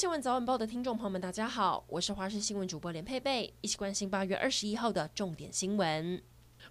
[0.00, 6.22] 新闻早晚报的听众朋友们，大家好，我是华视新闻主播连佩佩，一起关心八月二十一号的重点新闻。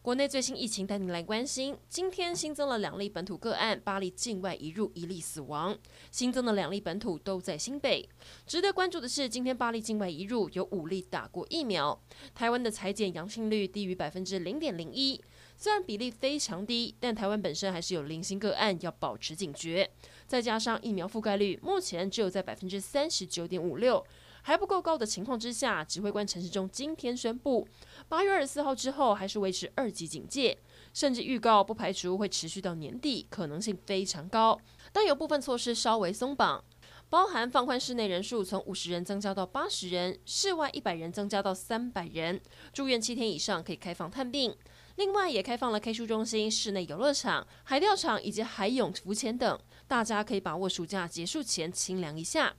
[0.02, 5.78] 国内最新疫情带您来关心，今天新增了两例本土个案，八例境外移入，一例死亡。
[6.10, 8.08] 新增的两例本土都在新北。
[8.48, 12.02] 值得关注的是，今天八例境外移入，有五例打过疫苗。
[12.34, 15.24] 台湾的采检阳性率低于百分之零点零一，
[15.62, 19.92] 虽然比例非常低，但台湾本身还是有零星个案，要保持警觉。
[20.26, 24.02] 再加上疫苗覆盖率目前只有在百分之三十九点五六。
[24.42, 27.68] 还不够高的情况之下，指挥官陈时中今天宣布，
[28.08, 30.58] 八月二十四号之后还是维持二级警戒，
[30.94, 34.58] 甚至预告不排除会持续到年底，可能性非常高。
[34.94, 36.64] 但有部分措施稍微松绑，
[37.10, 42.40] 包含放宽室内人数从五十人增加到八十人，室外一百人增加到三百人，
[42.72, 44.56] 住院七天以上可以开放探病。
[45.00, 52.54] 另外也开放了 K 书中心、室内游乐场、海钓场以及海泳浮潜等，大家可以把握暑假结束前清凉一下。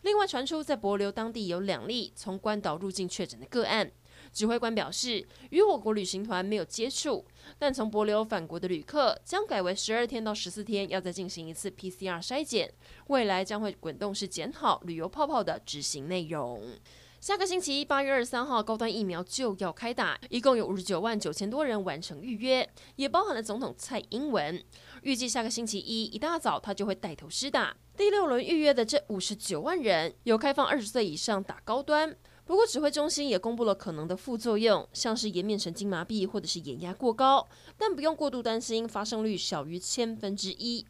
[0.00, 3.92] 另外传出在帛琉当地有两例从关岛入境确诊的个案，
[4.32, 7.26] 指挥官表示与我国旅行团没有接触，
[7.58, 12.72] 但从帛琉返国的旅客将改为十二天到十四天要再进行一次 PCR 筛检，
[13.08, 16.72] 未来将会滚动式检讨旅游泡泡的执行内容。
[17.22, 24.60] 下个星期一八月二十三号高端疫苗就要开打，一共有五十九万九千多人完成预约，也包含了总统蔡英文。
[25.02, 27.76] 预计下个星期一一大早他就会带头施打。
[27.96, 32.12] 第六轮预约的这五十九万人有开放二十岁以上打高端，
[32.44, 37.48] 不过指挥中心也公布了可能的副作用，像是颜面神经麻痹或者是眼压过高，
[37.78, 40.84] 但不用过度担心，发生率小于千分之一。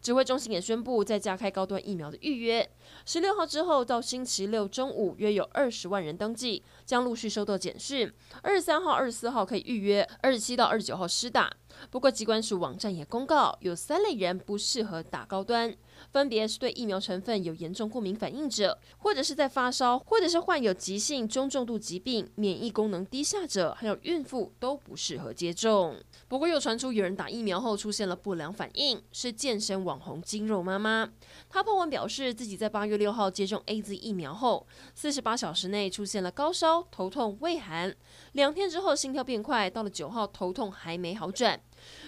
[0.00, 2.68] 指挥中心也宣布再加开高端疫苗的预约，
[3.04, 8.10] 十六号之后到星期六中午约有二十万人登记，将陆续收到简讯。
[8.42, 11.52] 二十三号、二十四号可以预约，二十七到二十九号施打。
[11.90, 15.74] 不过，机关署网站也公告，有三类人不适合打高端，
[16.12, 25.96] 分别是对疫苗成分有严重过敏反应者，或者是在发烧，或者是患有急性中重度疾病、免疫功能低下者，还有孕妇都不适合接种。
[26.28, 31.10] 不过，又传出有人打疫苗后出现了不良反应，是健身网红筋肉妈妈。
[31.48, 37.94] 她 PO 文表示，自己在八月六号接种 AZ 疫苗后，四十八小时内出现了高烧、头痛、畏寒，
[38.32, 41.60] 两天之后心跳变快，到了九号头痛还没好转。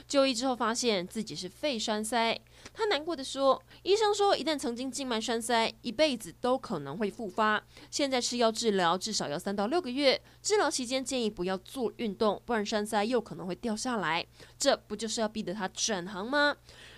[0.07, 2.39] 就医之后发现自己是肺栓塞，
[2.73, 7.63] 他难过的说：“医生说一旦曾经静脉栓塞，一辈子都可能会复发。
[7.91, 14.27] 现在吃药治疗至少要三到六个月，治疗期间建议不要做运动，不然栓塞又可能会掉下来。
[14.59, 16.57] 这不就是要逼得他转行吗？”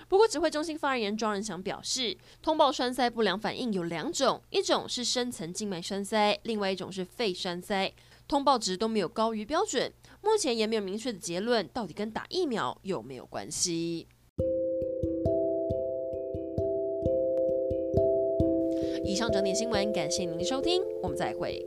[0.09, 7.91] 不过指挥中心发言人庄仁祥表示，通报栓塞不良反应有两种，一种是深层静脉栓塞，另外一种是肺栓塞。
[8.33, 14.07] 通报值都没有高于标准，目前也没有明确的结论，到底跟打疫苗有没有关系？
[19.05, 21.63] 以上整点新闻，感谢您的收听，我们再会。